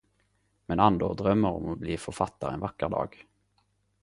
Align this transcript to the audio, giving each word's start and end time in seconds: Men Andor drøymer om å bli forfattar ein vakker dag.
Men 0.71 0.81
Andor 0.85 1.13
drøymer 1.19 1.59
om 1.59 1.69
å 1.75 1.77
bli 1.83 1.99
forfattar 2.09 2.55
ein 2.55 2.65
vakker 2.67 2.95
dag. 2.97 3.23